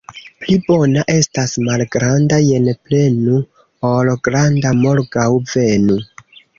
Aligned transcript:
Pli 0.43 0.53
bona 0.69 1.03
estas 1.15 1.53
malgranda 1.67 2.41
"jen 2.47 2.71
prenu" 2.89 3.39
ol 3.93 4.13
granda 4.31 4.77
"morgaŭ 4.83 5.31
venu". 5.57 6.05